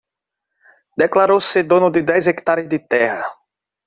[1.01, 3.23] Declarou ser dono de dez hequitares de terra